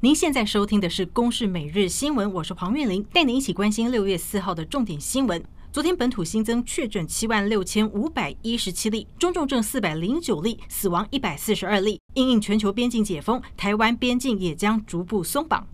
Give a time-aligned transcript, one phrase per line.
[0.00, 5.42] 您现在收听的是《公视每日新闻》，我是黄韵玲，带您一起关心六月四号的重点新闻。
[5.72, 12.00] 昨天本土新增确诊七万六千五百一十七例，中重症四百零九例，死亡一百四十二例。
[12.14, 15.66] 因应全球边境解封，台湾边境也将逐步松绑。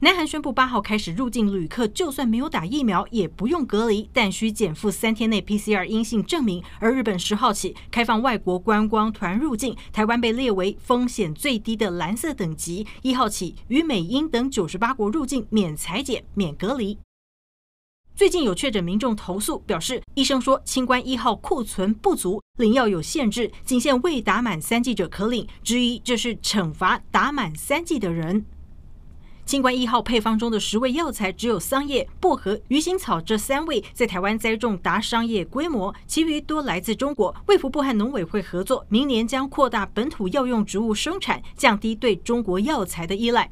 [0.00, 6.62] 南韩宣布八号开始入境旅客，就算没有打疫苗也不用隔离，但需检附三天内 PCR 阴性证明。
[6.78, 12.86] 而日本十号起开放外国观光团入境，台湾被列为风险最低的蓝色等级。
[13.00, 16.98] 一号起与美、英等九十八国入境免裁检、免隔离。
[18.14, 28.44] 最近有确诊民众投诉，表示医生说清关一号库存不足，领药有限制，仅限未打满三剂者可领，质疑这是惩罚打满三剂的人。
[29.46, 37.34] 清关一号配方中的十味药材，只有桑叶、薄荷、鱼腥草这三味在台湾栽种达商业规模，其余多来自中国。
[37.46, 43.50] 卫福部和农委会合作，明年将扩大本土药用植物生产，降低对中国药材的依赖。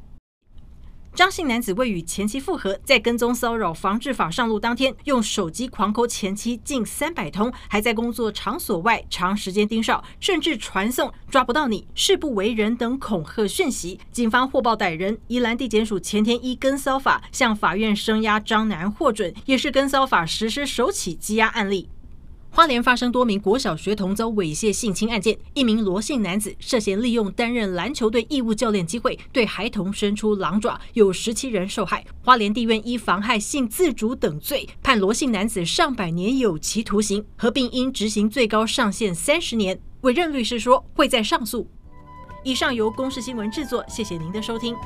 [1.15, 14.01] 张姓男子为与前妻复合，在跟踪骚扰防治法上路当天，用手机狂抠前妻近三百通，还在工作场所外长时间盯梢，甚至传送“抓不到你，誓不为人”等恐吓讯息。
[14.11, 21.91] 警方获报逮人，宜兰地检署前天依跟骚法向法院声押张男获准，也是跟骚法实施首起羁押案例。
[22.55, 32.05] 花莲发生多名国小学童遭猥亵性侵案件，一名罗姓男子涉嫌利用担任篮球队义务教练机会，对孩童伸出狼爪，有十七人受害。
[32.23, 39.81] 花莲地院依妨害性自主等罪，判罗姓男子上百年有期徒刑，合并应执行最高上限三十年。
[40.03, 41.67] 委任律师说会再上诉。
[42.45, 44.77] 以上由公视新闻制作，谢谢您的收听。